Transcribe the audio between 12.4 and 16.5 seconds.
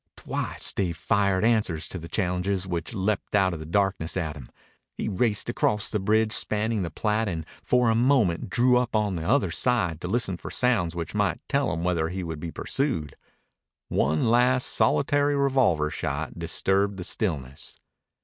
pursued. One last solitary revolver shot